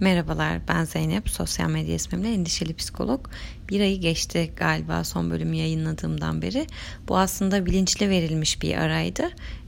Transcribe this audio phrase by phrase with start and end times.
[0.00, 3.26] Merhabalar ben Zeynep, sosyal medya ismimle endişeli psikolog.
[3.68, 6.66] Bir ayı geçti galiba son bölümü yayınladığımdan beri.
[7.08, 9.22] Bu aslında bilinçli verilmiş bir araydı.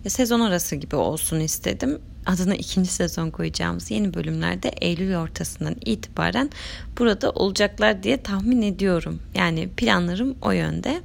[0.04, 1.98] E, sezon arası gibi olsun istedim.
[2.26, 6.50] Adına ikinci sezon koyacağımız yeni bölümlerde Eylül ortasından itibaren
[6.98, 9.22] burada olacaklar diye tahmin ediyorum.
[9.34, 11.00] Yani planlarım o yönde.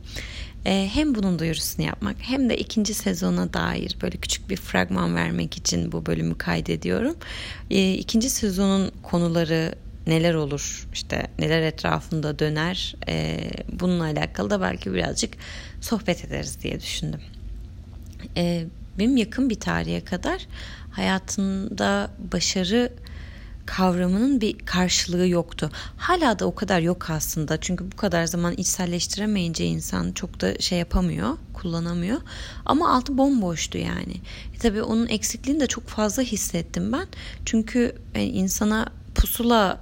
[0.65, 5.57] Ee, hem bunun duyurusunu yapmak hem de ikinci sezona dair böyle küçük bir fragman vermek
[5.57, 7.15] için bu bölümü kaydediyorum.
[7.69, 9.75] Ee, ikinci sezonun konuları
[10.07, 15.33] neler olur işte neler etrafında döner e, bununla alakalı da belki birazcık
[15.81, 17.21] sohbet ederiz diye düşündüm.
[18.37, 18.65] E,
[18.99, 20.47] benim yakın bir tarihe kadar
[20.91, 22.93] hayatında başarı
[23.65, 25.69] kavramının bir karşılığı yoktu.
[25.97, 27.59] Hala da o kadar yok aslında.
[27.61, 32.21] Çünkü bu kadar zaman içselleştiremeyince insan çok da şey yapamıyor, kullanamıyor.
[32.65, 34.15] Ama altı bomboştu yani.
[34.55, 37.07] E tabii onun eksikliğini de çok fazla hissettim ben.
[37.45, 39.79] Çünkü yani insana pusula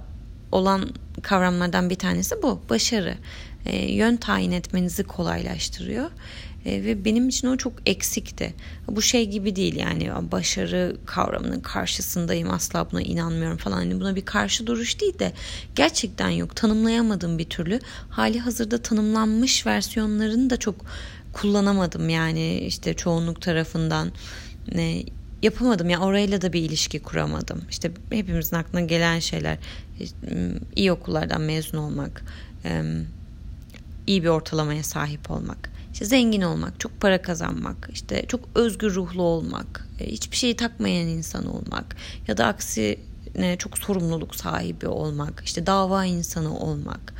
[0.52, 0.90] olan
[1.22, 2.60] kavramlardan bir tanesi bu.
[2.70, 3.14] Başarı.
[3.66, 6.10] E, yön tayin etmenizi kolaylaştırıyor.
[6.66, 8.54] E, ve benim için o çok eksikti.
[8.88, 13.80] Bu şey gibi değil yani başarı kavramının karşısındayım asla buna inanmıyorum falan.
[13.80, 15.32] Yani buna bir karşı duruş değil de
[15.74, 17.80] gerçekten yok tanımlayamadım bir türlü.
[18.10, 20.74] Hali hazırda tanımlanmış versiyonlarını da çok
[21.32, 24.12] kullanamadım yani işte çoğunluk tarafından.
[24.74, 25.02] Ne,
[25.42, 27.62] yapamadım ya yani orayla da bir ilişki kuramadım.
[27.70, 29.58] İşte hepimizin aklına gelen şeyler
[30.76, 32.24] iyi okullardan mezun olmak,
[34.06, 39.22] iyi bir ortalamaya sahip olmak işte zengin olmak, çok para kazanmak, işte çok özgür ruhlu
[39.22, 41.96] olmak, e, hiçbir şeyi takmayan insan olmak
[42.28, 47.14] ya da aksine çok sorumluluk sahibi olmak, işte dava insanı olmak.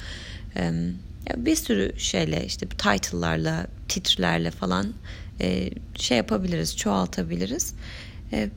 [1.37, 4.93] Bir sürü şeyle işte title'larla, titrlerle falan
[5.41, 7.75] e, şey yapabiliriz, çoğaltabiliriz.
[8.33, 8.51] E,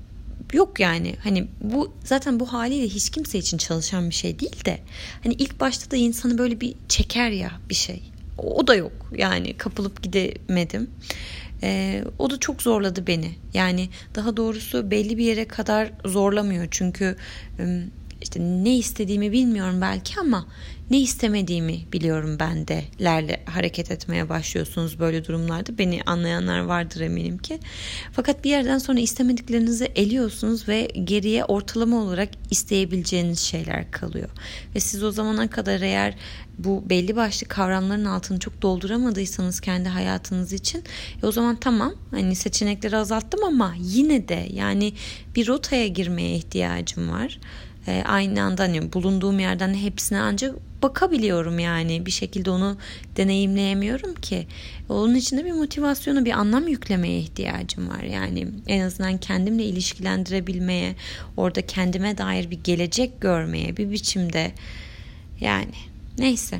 [0.53, 4.79] yok yani hani bu zaten bu haliyle hiç kimse için çalışan bir şey değil de
[5.23, 9.57] hani ilk başta da insanı böyle bir çeker ya bir şey o da yok yani
[9.57, 10.89] kapılıp gidemedim.
[11.63, 13.31] E, o da çok zorladı beni.
[13.53, 16.67] Yani daha doğrusu belli bir yere kadar zorlamıyor.
[16.71, 17.15] Çünkü
[18.21, 20.47] işte ne istediğimi bilmiyorum belki ama
[20.89, 25.77] ne istemediğimi biliyorum ben de lerle hareket etmeye başlıyorsunuz böyle durumlarda.
[25.77, 27.59] Beni anlayanlar vardır eminim ki.
[28.11, 34.29] Fakat bir yerden sonra istemediklerinizi eliyorsunuz ve geriye ortalama olarak isteyebileceğiniz şeyler kalıyor.
[34.75, 36.15] Ve siz o zamana kadar eğer
[36.57, 40.83] bu belli başlı kavramların altını çok dolduramadıysanız kendi hayatınız için
[41.23, 44.93] e o zaman tamam hani seçenekleri azalttım ama yine de yani
[45.35, 47.39] bir rotaya girmeye ihtiyacım var
[47.87, 52.77] e, aynı anda hani bulunduğum yerden hepsine ancak bakabiliyorum yani bir şekilde onu
[53.17, 54.47] deneyimleyemiyorum ki.
[54.89, 58.03] Onun için de bir motivasyonu bir anlam yüklemeye ihtiyacım var.
[58.03, 60.95] Yani en azından kendimle ilişkilendirebilmeye,
[61.37, 64.51] orada kendime dair bir gelecek görmeye bir biçimde
[65.41, 65.73] yani
[66.17, 66.59] neyse.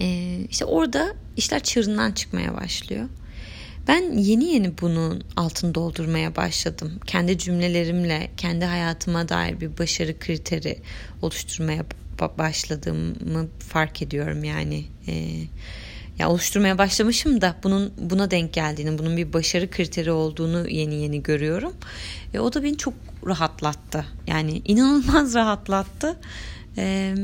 [0.00, 3.08] Ee, işte orada işler çığırından çıkmaya başlıyor.
[3.88, 6.92] Ben yeni yeni bunun altını doldurmaya başladım.
[7.06, 10.78] Kendi cümlelerimle, kendi hayatıma dair bir başarı kriteri
[11.22, 11.84] oluşturmaya
[12.38, 14.84] başladığımı fark ediyorum yani.
[15.06, 15.12] E,
[16.18, 21.22] ya oluşturmaya başlamışım da bunun buna denk geldiğini, bunun bir başarı kriteri olduğunu yeni yeni
[21.22, 21.72] görüyorum.
[22.34, 22.94] E, o da beni çok
[23.26, 24.04] rahatlattı.
[24.26, 26.16] Yani inanılmaz rahatlattı.
[26.76, 27.14] E,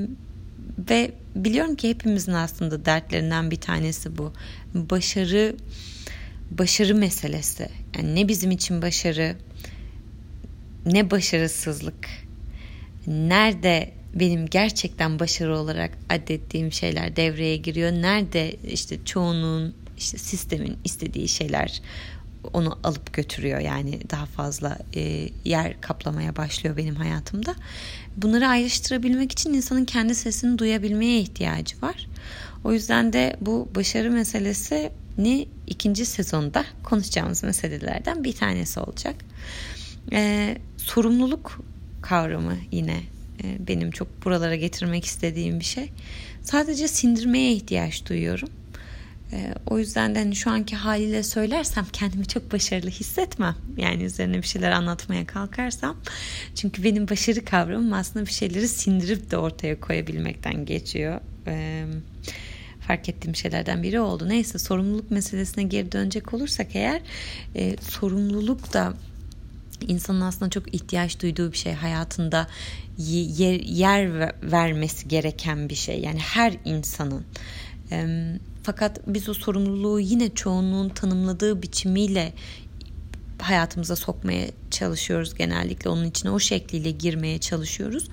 [0.91, 4.33] ve biliyorum ki hepimizin aslında dertlerinden bir tanesi bu.
[4.75, 5.57] Başarı
[6.51, 7.69] başarı meselesi.
[7.97, 9.37] Yani ne bizim için başarı,
[10.87, 12.09] ne başarısızlık.
[13.07, 17.93] Nerede benim gerçekten başarı olarak adettiğim şeyler devreye giriyor.
[17.93, 21.83] Nerede işte çoğunun işte sistemin istediği şeyler
[22.53, 27.55] onu alıp götürüyor yani daha fazla e, yer kaplamaya başlıyor benim hayatımda.
[28.17, 32.07] Bunları ayrıştırabilmek için insanın kendi sesini duyabilmeye ihtiyacı var.
[32.65, 39.17] O yüzden de bu başarı meselesi ne ikinci sezonda konuşacağımız meselelerden bir tanesi olacak.
[40.13, 41.61] Ee, sorumluluk
[42.03, 43.01] kavramı yine
[43.45, 45.91] e, benim çok buralara getirmek istediğim bir şey.
[46.43, 48.49] Sadece sindirmeye ihtiyaç duyuyorum.
[49.33, 53.57] E, o yüzden de hani şu anki haliyle söylersem kendimi çok başarılı hissetmem.
[53.77, 55.97] Yani üzerine bir şeyler anlatmaya kalkarsam.
[56.55, 61.21] Çünkü benim başarı kavramım aslında bir şeyleri sindirip de ortaya koyabilmekten geçiyor.
[61.47, 61.87] Evet
[62.89, 64.29] fark ettiğim şeylerden biri oldu.
[64.29, 67.01] Neyse sorumluluk meselesine geri dönecek olursak eğer
[67.55, 68.95] e, sorumluluk da
[69.89, 72.47] insanın aslında çok ihtiyaç duyduğu bir şey hayatında
[72.99, 77.25] yer, yer vermesi gereken bir şey yani her insanın
[77.93, 78.07] e,
[78.63, 82.33] fakat biz o sorumluluğu yine çoğunluğun tanımladığı biçimiyle
[83.39, 88.09] hayatımıza sokmaya çalışıyoruz genellikle onun içine o şekliyle girmeye çalışıyoruz.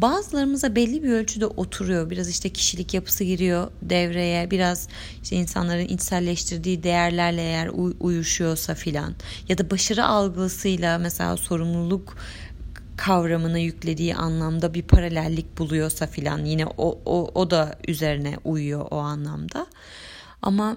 [0.00, 2.10] Bazılarımıza belli bir ölçüde oturuyor.
[2.10, 4.50] Biraz işte kişilik yapısı giriyor devreye.
[4.50, 4.88] Biraz
[5.22, 7.70] işte insanların içselleştirdiği değerlerle eğer
[8.00, 9.14] uyuşuyorsa filan.
[9.48, 12.16] Ya da başarı algısıyla mesela sorumluluk
[12.96, 18.96] kavramını yüklediği anlamda bir paralellik buluyorsa filan yine o, o, o da üzerine uyuyor o
[18.96, 19.66] anlamda.
[20.42, 20.76] Ama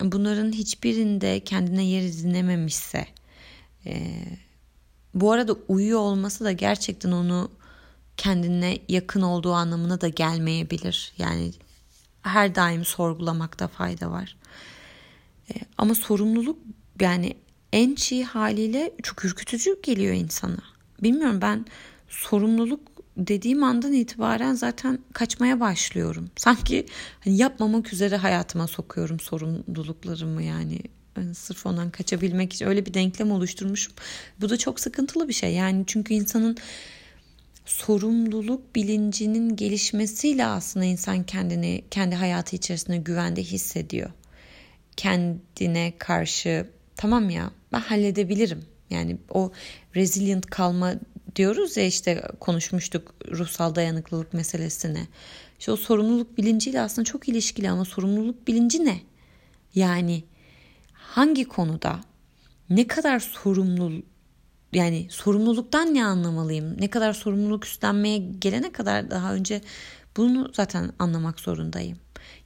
[0.00, 3.06] bunların hiçbirinde kendine yer edinememişse
[3.86, 4.14] e,
[5.14, 7.50] bu arada uyuyor olması da gerçekten onu
[8.20, 11.12] kendine yakın olduğu anlamına da gelmeyebilir.
[11.18, 11.52] Yani
[12.22, 14.36] her daim sorgulamakta fayda var.
[15.50, 16.58] E, ama sorumluluk
[17.00, 17.36] yani
[17.72, 20.58] en çiğ haliyle çok ürkütücü geliyor insana.
[21.02, 21.66] Bilmiyorum ben
[22.08, 22.80] sorumluluk
[23.16, 26.30] dediğim andan itibaren zaten kaçmaya başlıyorum.
[26.36, 26.86] Sanki
[27.20, 30.80] hani yapmamak üzere hayatıma sokuyorum sorumluluklarımı yani.
[31.16, 33.92] yani sırf ondan kaçabilmek için öyle bir denklem oluşturmuşum.
[34.40, 35.54] Bu da çok sıkıntılı bir şey.
[35.54, 36.56] Yani çünkü insanın
[37.70, 44.10] sorumluluk bilincinin gelişmesiyle aslında insan kendini kendi hayatı içerisinde güvende hissediyor.
[44.96, 48.64] Kendine karşı tamam ya ben halledebilirim.
[48.90, 49.52] Yani o
[49.96, 50.94] resilient kalma
[51.36, 55.06] diyoruz ya işte konuşmuştuk ruhsal dayanıklılık meselesini.
[55.58, 59.00] İşte o sorumluluk bilinciyle aslında çok ilişkili ama sorumluluk bilinci ne?
[59.74, 60.24] Yani
[60.92, 62.00] hangi konuda
[62.70, 64.02] ne kadar sorumlu
[64.72, 66.80] yani sorumluluktan ne anlamalıyım?
[66.80, 69.60] Ne kadar sorumluluk üstlenmeye gelene kadar daha önce
[70.16, 71.98] bunu zaten anlamak zorundayım.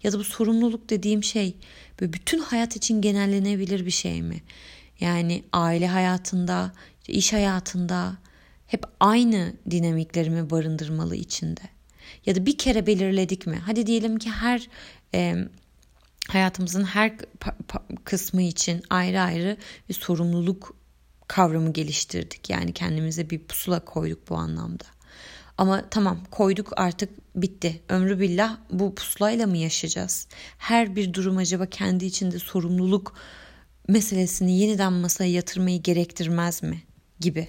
[0.03, 1.57] Ya da bu sorumluluk dediğim şey
[2.01, 4.43] böyle bütün hayat için genellenebilir bir şey mi?
[5.01, 6.73] Yani aile hayatında,
[7.09, 8.17] iş hayatında
[8.67, 11.61] hep aynı dinamiklerimi barındırmalı içinde.
[12.27, 13.61] Ya da bir kere belirledik mi?
[13.67, 14.69] Hadi diyelim ki her
[15.15, 15.35] e,
[16.29, 17.13] hayatımızın her
[18.05, 19.57] kısmı için ayrı ayrı
[19.89, 20.77] bir sorumluluk
[21.29, 22.51] kavramı geliştirdik.
[22.51, 24.85] Yani kendimize bir pusula koyduk bu anlamda.
[25.59, 27.83] Ama tamam koyduk artık bitti.
[27.89, 30.29] Ömrü billah bu pusulayla mı yaşayacağız?
[30.59, 33.15] Her bir durum acaba kendi içinde sorumluluk
[33.89, 36.83] meselesini yeniden masaya yatırmayı gerektirmez mi?
[37.21, 37.49] Gibi.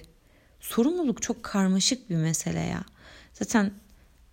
[0.60, 2.84] Sorumluluk çok karmaşık bir mesele ya.
[3.32, 3.72] Zaten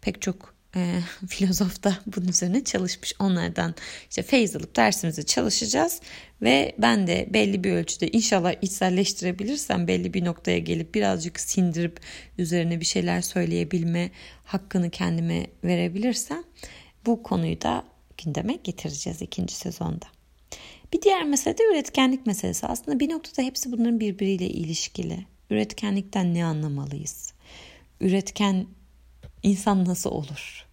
[0.02, 3.14] pek çok e, filozof da bunun üzerine çalışmış.
[3.20, 3.76] Onlardan
[4.10, 6.02] işte feyz alıp dersimizi çalışacağız
[6.42, 12.00] ve ben de belli bir ölçüde inşallah içselleştirebilirsem belli bir noktaya gelip birazcık sindirip
[12.38, 14.12] üzerine bir şeyler söyleyebilme
[14.46, 16.44] hakkını kendime verebilirsem
[17.06, 17.84] bu konuyu da
[18.24, 20.06] gündeme getireceğiz ikinci sezonda.
[20.94, 22.68] Bir diğer mesele de üretkenlik meselesi.
[22.68, 25.26] Aslında bir noktada hepsi bunların birbiriyle ilişkili.
[25.50, 27.34] Üretkenlikten ne anlamalıyız?
[28.02, 28.68] Üretken
[29.44, 30.66] insan nasıl olur?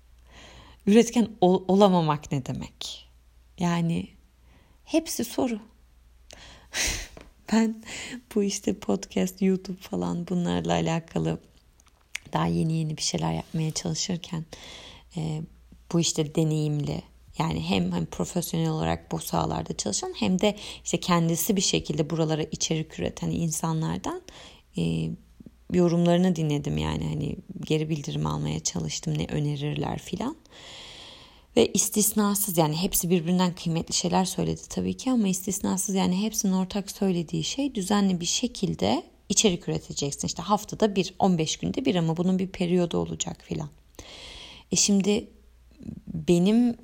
[0.86, 3.08] Üretken ol, olamamak ne demek?
[3.58, 4.08] Yani
[4.84, 5.60] hepsi soru.
[7.52, 7.82] ben
[8.34, 11.40] bu işte podcast, YouTube falan bunlarla alakalı
[12.32, 14.44] daha yeni yeni bir şeyler yapmaya çalışırken
[15.16, 15.42] e,
[15.92, 17.02] bu işte deneyimli
[17.38, 22.42] yani hem hem profesyonel olarak bu sahalarda çalışan hem de işte kendisi bir şekilde buralara
[22.42, 24.22] içerik üreten insanlardan
[24.78, 25.10] e,
[25.72, 30.36] yorumlarını dinledim yani hani geri bildirim almaya çalıştım ne önerirler filan.
[31.56, 36.90] Ve istisnasız yani hepsi birbirinden kıymetli şeyler söyledi tabii ki ama istisnasız yani hepsinin ortak
[36.90, 40.26] söylediği şey düzenli bir şekilde içerik üreteceksin.
[40.26, 43.68] İşte haftada bir 15 günde bir ama bunun bir periyodu olacak filan.
[44.72, 45.28] E şimdi
[46.06, 46.76] benim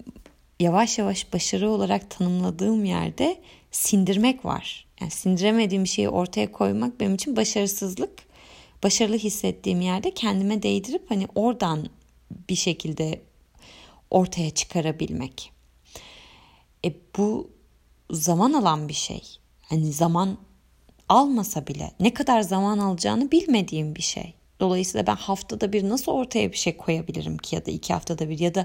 [0.60, 4.86] yavaş yavaş başarı olarak tanımladığım yerde sindirmek var.
[5.00, 8.25] Yani sindiremediğim şeyi ortaya koymak benim için başarısızlık
[8.82, 11.88] başarılı hissettiğim yerde kendime değdirip hani oradan
[12.48, 13.22] bir şekilde
[14.10, 15.52] ortaya çıkarabilmek.
[16.84, 17.50] E bu
[18.10, 19.22] zaman alan bir şey.
[19.62, 20.38] Hani zaman
[21.08, 24.34] almasa bile ne kadar zaman alacağını bilmediğim bir şey.
[24.60, 28.38] Dolayısıyla ben haftada bir nasıl ortaya bir şey koyabilirim ki ya da iki haftada bir
[28.38, 28.64] ya da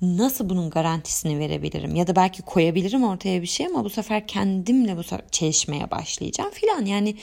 [0.00, 4.96] nasıl bunun garantisini verebilirim ya da belki koyabilirim ortaya bir şey ama bu sefer kendimle
[4.96, 7.16] bu sefer çelişmeye başlayacağım filan yani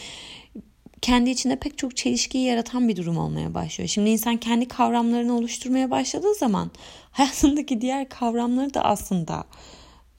[1.04, 3.90] kendi içinde pek çok çelişkiyi yaratan bir durum olmaya başlıyor.
[3.90, 6.72] Şimdi insan kendi kavramlarını oluşturmaya başladığı zaman
[7.12, 9.44] hayatındaki diğer kavramları da aslında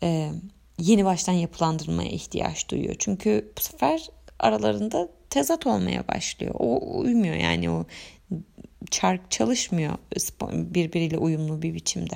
[0.02, 0.30] e,
[0.78, 2.94] yeni baştan yapılandırmaya ihtiyaç duyuyor.
[2.98, 6.54] Çünkü bu sefer aralarında tezat olmaya başlıyor.
[6.58, 7.84] O uymuyor yani o
[8.90, 9.94] çark çalışmıyor
[10.52, 12.14] birbiriyle uyumlu bir biçimde.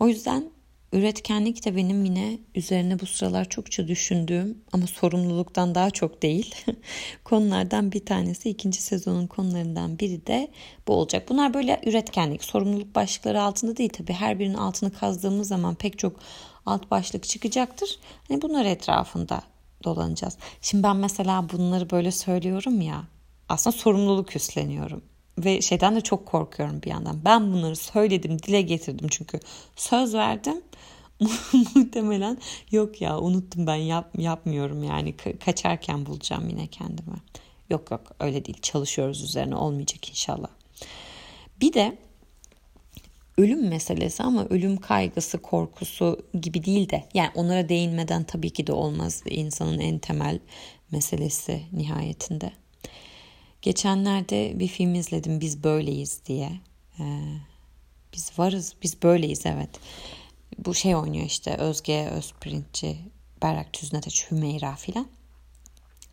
[0.00, 0.50] O yüzden
[0.92, 6.54] Üretkenlik de benim yine üzerine bu sıralar çokça düşündüğüm ama sorumluluktan daha çok değil
[7.24, 8.50] konulardan bir tanesi.
[8.50, 10.50] ikinci sezonun konularından biri de
[10.88, 11.28] bu olacak.
[11.28, 14.12] Bunlar böyle üretkenlik, sorumluluk başlıkları altında değil tabii.
[14.12, 16.20] Her birinin altını kazdığımız zaman pek çok
[16.66, 17.98] alt başlık çıkacaktır.
[18.28, 19.42] Hani bunlar etrafında
[19.84, 20.36] dolanacağız.
[20.62, 23.04] Şimdi ben mesela bunları böyle söylüyorum ya
[23.48, 25.02] aslında sorumluluk üstleniyorum.
[25.44, 27.24] Ve şeyden de çok korkuyorum bir yandan.
[27.24, 29.40] Ben bunları söyledim, dile getirdim çünkü
[29.76, 30.62] söz verdim.
[31.74, 32.38] Muhtemelen
[32.70, 37.16] yok ya unuttum ben yap, yapmıyorum yani Ka- kaçarken bulacağım yine kendimi.
[37.70, 40.48] Yok yok öyle değil çalışıyoruz üzerine olmayacak inşallah.
[41.60, 41.98] Bir de
[43.38, 48.72] ölüm meselesi ama ölüm kaygısı, korkusu gibi değil de yani onlara değinmeden tabii ki de
[48.72, 50.38] olmaz insanın en temel
[50.90, 52.52] meselesi nihayetinde.
[53.62, 56.50] Geçenlerde bir film izledim Biz Böyleyiz diye.
[57.00, 57.04] Ee,
[58.14, 59.70] biz varız, biz böyleyiz evet.
[60.58, 62.96] Bu şey oynuyor işte Özge Özprintçi,
[63.42, 65.06] Berrak Tüzneteç, Hümeyra filan.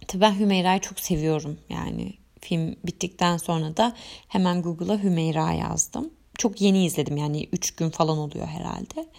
[0.08, 2.14] Tabii ben Hümeyra'yı çok seviyorum yani.
[2.42, 3.96] Film bittikten sonra da
[4.28, 6.14] hemen Google'a Hümeyra yazdım.
[6.38, 9.10] Çok yeni izledim yani 3 gün falan oluyor herhalde.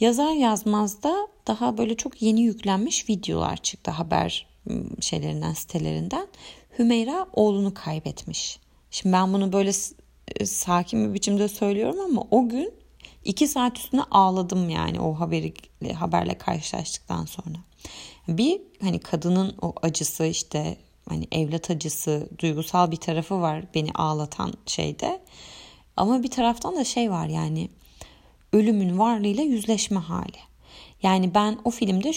[0.00, 4.46] Yazar yazmaz da daha böyle çok yeni yüklenmiş videolar çıktı haber
[5.00, 6.26] şeylerinden sitelerinden.
[6.80, 8.58] Hümeyra oğlunu kaybetmiş.
[8.90, 9.70] Şimdi ben bunu böyle
[10.36, 12.74] e, sakin bir biçimde söylüyorum ama o gün
[13.24, 15.54] iki saat üstüne ağladım yani o haberi
[15.94, 17.56] haberle karşılaştıktan sonra.
[18.28, 20.76] Bir hani kadının o acısı işte
[21.08, 25.22] hani evlat acısı duygusal bir tarafı var beni ağlatan şeyde.
[25.96, 27.68] Ama bir taraftan da şey var yani
[28.52, 30.49] ölümün varlığıyla yüzleşme hali.
[31.02, 32.12] Yani ben o filmde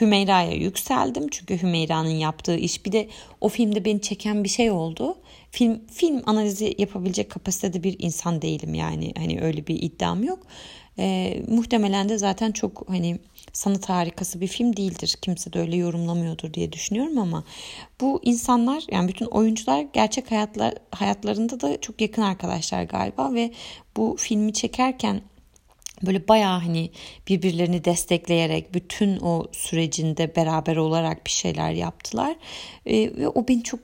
[0.00, 3.08] Hümeyra'ya yükseldim çünkü Hümeyra'nın yaptığı iş bir de
[3.40, 5.18] o filmde beni çeken bir şey oldu.
[5.50, 10.46] Film film analizi yapabilecek kapasitede bir insan değilim yani hani öyle bir iddiam yok.
[10.98, 13.18] Ee, muhtemelen de zaten çok hani
[13.52, 15.16] sanat harikası bir film değildir.
[15.22, 17.44] Kimse de öyle yorumlamıyordur diye düşünüyorum ama
[18.00, 23.50] bu insanlar yani bütün oyuncular gerçek hayatlar hayatlarında da çok yakın arkadaşlar galiba ve
[23.96, 25.20] bu filmi çekerken
[26.06, 26.90] böyle bayağı hani
[27.28, 32.36] birbirlerini destekleyerek bütün o sürecinde beraber olarak bir şeyler yaptılar.
[32.86, 33.80] E, ve o beni çok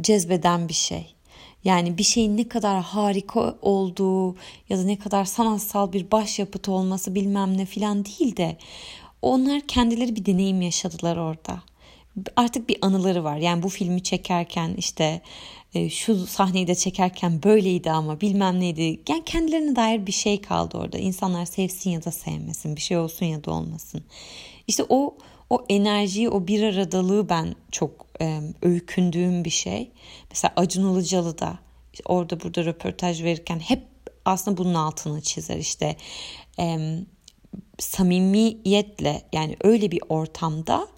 [0.00, 1.14] cezbeden bir şey.
[1.64, 4.36] Yani bir şeyin ne kadar harika olduğu
[4.68, 8.56] ya da ne kadar sanatsal bir başyapıt olması bilmem ne filan değil de
[9.22, 11.62] onlar kendileri bir deneyim yaşadılar orada.
[12.36, 13.36] Artık bir anıları var.
[13.36, 15.22] Yani bu filmi çekerken işte
[15.74, 19.00] e, şu sahneyi de çekerken böyleydi ama bilmem neydi.
[19.08, 20.98] Yani kendilerine dair bir şey kaldı orada.
[20.98, 24.04] İnsanlar sevsin ya da sevmesin, bir şey olsun ya da olmasın.
[24.66, 25.16] İşte o
[25.50, 29.90] o enerjiyi, o bir aradalığı ben çok e, öykündüğüm bir şey.
[30.30, 31.58] Mesela Acun Ilıcalı da
[32.04, 33.82] orada burada röportaj verirken hep
[34.24, 35.56] aslında bunun altını çizer.
[35.56, 35.96] İşte
[36.58, 36.98] e,
[37.78, 40.88] samimiyetle yani öyle bir ortamda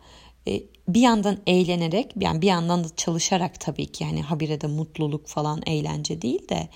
[0.48, 5.26] e, bir yandan eğlenerek yani bir yandan da çalışarak tabii ki yani habire de mutluluk
[5.26, 6.68] falan eğlence değil de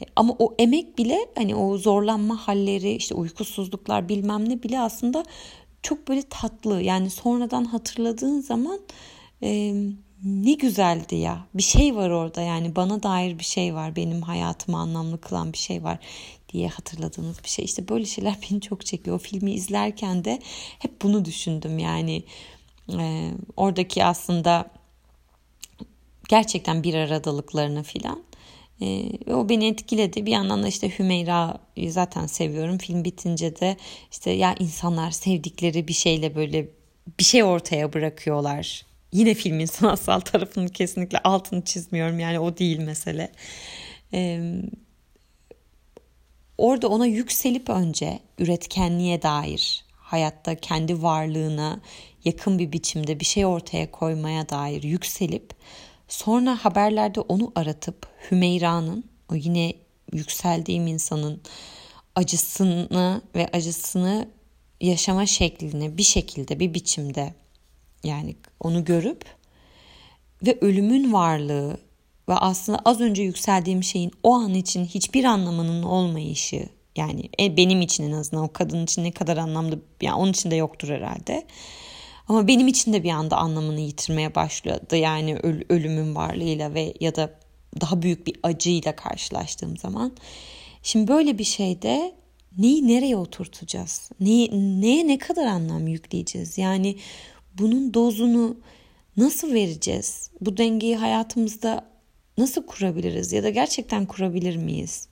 [0.00, 5.24] e, ama o emek bile hani o zorlanma halleri işte uykusuzluklar bilmem ne bile aslında
[5.82, 6.82] çok böyle tatlı.
[6.82, 8.80] Yani sonradan hatırladığın zaman
[9.42, 9.74] e,
[10.24, 11.46] ne güzeldi ya.
[11.54, 15.58] Bir şey var orada yani bana dair bir şey var benim hayatımı anlamlı kılan bir
[15.58, 15.98] şey var
[16.52, 17.64] diye hatırladığınız bir şey.
[17.64, 19.16] İşte böyle şeyler beni çok çekiyor.
[19.16, 20.38] O filmi izlerken de
[20.78, 22.24] hep bunu düşündüm yani
[22.92, 24.70] e, oradaki aslında
[26.28, 28.24] gerçekten bir aradalıklarını filan
[28.80, 30.26] e, o beni etkiledi.
[30.26, 32.78] Bir yandan da işte Hümeyra'yı zaten seviyorum.
[32.78, 33.76] Film bitince de
[34.10, 36.68] işte ya insanlar sevdikleri bir şeyle böyle
[37.18, 38.86] bir şey ortaya bırakıyorlar.
[39.12, 42.18] Yine filmin sanatsal tarafını kesinlikle altını çizmiyorum.
[42.18, 43.32] Yani o değil mesele.
[44.12, 44.62] Ee,
[46.58, 49.83] orada ona yükselip önce üretkenliğe dair
[50.14, 51.80] hayatta kendi varlığına
[52.24, 55.54] yakın bir biçimde bir şey ortaya koymaya dair yükselip
[56.08, 59.72] sonra haberlerde onu aratıp Hümeyra'nın o yine
[60.12, 61.40] yükseldiğim insanın
[62.14, 64.28] acısını ve acısını
[64.80, 67.34] yaşama şeklini bir şekilde bir biçimde
[68.04, 69.24] yani onu görüp
[70.46, 71.76] ve ölümün varlığı
[72.28, 77.80] ve aslında az önce yükseldiğim şeyin o an için hiçbir anlamının olmayışı yani e, benim
[77.80, 81.46] için en azından o kadın için ne kadar anlamlı yani onun için de yoktur herhalde.
[82.28, 84.96] Ama benim için de bir anda anlamını yitirmeye başladı.
[84.96, 87.30] Yani öl, ölümün varlığıyla ve ya da
[87.80, 90.12] daha büyük bir acıyla karşılaştığım zaman.
[90.82, 92.14] Şimdi böyle bir şeyde
[92.58, 94.10] neyi nereye oturtacağız?
[94.20, 96.58] Neyi, neye ne kadar anlam yükleyeceğiz?
[96.58, 96.96] Yani
[97.58, 98.56] bunun dozunu
[99.16, 100.30] nasıl vereceğiz?
[100.40, 101.84] Bu dengeyi hayatımızda
[102.38, 105.08] nasıl kurabiliriz ya da gerçekten kurabilir miyiz?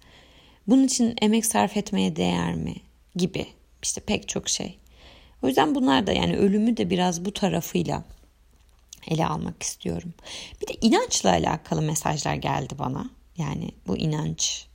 [0.66, 2.74] Bunun için emek sarf etmeye değer mi?
[3.16, 3.46] Gibi
[3.82, 4.78] işte pek çok şey.
[5.42, 8.04] O yüzden bunlar da yani ölümü de biraz bu tarafıyla
[9.08, 10.14] ele almak istiyorum.
[10.60, 13.10] Bir de inançla alakalı mesajlar geldi bana.
[13.36, 14.66] Yani bu inanç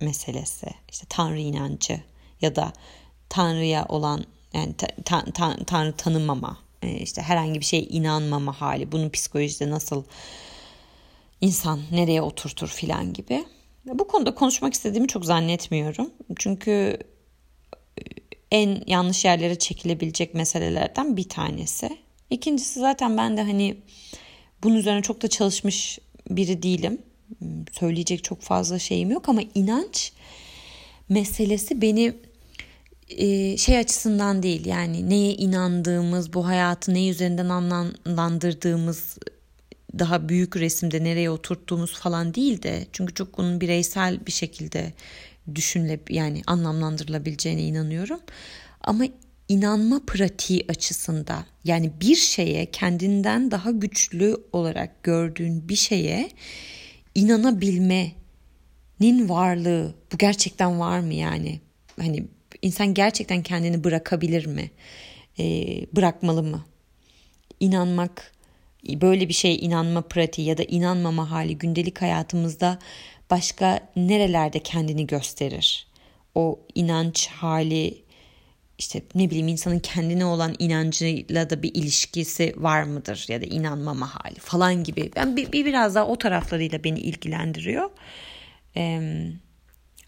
[0.00, 2.00] meselesi, işte Tanrı inancı
[2.40, 2.72] ya da
[3.28, 8.92] Tanrı'ya olan yani ta, ta, ta, Tanrı tanımama e, işte herhangi bir şeye inanmama hali.
[8.92, 10.04] Bunun psikolojide nasıl
[11.40, 13.44] insan nereye oturtur filan gibi.
[13.94, 16.10] Bu konuda konuşmak istediğimi çok zannetmiyorum.
[16.38, 16.98] Çünkü
[17.98, 18.02] e,
[18.50, 21.98] en yanlış yerlere çekilebilecek meselelerden bir tanesi.
[22.30, 23.76] İkincisi zaten ben de hani
[24.62, 25.98] bunun üzerine çok da çalışmış
[26.30, 26.98] biri değilim.
[27.72, 30.12] Söyleyecek çok fazla şeyim yok ama inanç
[31.08, 32.14] meselesi beni
[33.08, 39.18] e, şey açısından değil yani neye inandığımız, bu hayatı ne üzerinden anlamlandırdığımız
[39.98, 44.92] daha büyük resimde nereye oturttuğumuz falan değil de çünkü çok onun bireysel bir şekilde
[45.54, 48.20] düşünle yani anlamlandırılabileceğine inanıyorum.
[48.80, 49.04] Ama
[49.48, 56.30] inanma pratiği açısında yani bir şeye kendinden daha güçlü olarak gördüğün bir şeye
[57.14, 61.60] inanabilmenin varlığı bu gerçekten var mı yani?
[62.00, 62.24] Hani
[62.62, 64.70] insan gerçekten kendini bırakabilir mi?
[65.38, 66.64] Ee, bırakmalı mı?
[67.60, 68.32] İnanmak
[68.88, 72.78] böyle bir şeye inanma pratiği ya da inanmama hali gündelik hayatımızda
[73.30, 75.86] başka nerelerde kendini gösterir?
[76.34, 78.04] O inanç hali
[78.78, 84.14] işte ne bileyim insanın kendine olan inancıyla da bir ilişkisi var mıdır ya da inanmama
[84.14, 85.10] hali falan gibi.
[85.16, 87.90] Ben bir, bir biraz daha o taraflarıyla beni ilgilendiriyor.
[88.76, 89.30] Ee,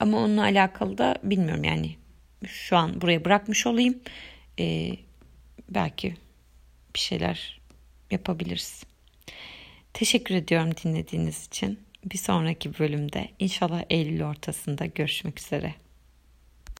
[0.00, 1.96] ama onunla alakalı da bilmiyorum yani
[2.46, 4.00] şu an buraya bırakmış olayım.
[4.58, 4.96] Ee,
[5.68, 6.16] belki
[6.94, 7.60] bir şeyler
[8.12, 8.84] yapabiliriz.
[9.92, 11.78] Teşekkür ediyorum dinlediğiniz için.
[12.04, 15.74] Bir sonraki bölümde inşallah Eylül ortasında görüşmek üzere.